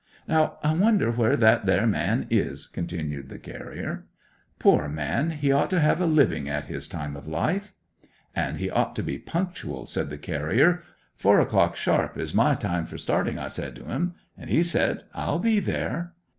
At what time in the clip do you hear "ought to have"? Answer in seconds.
5.51-6.01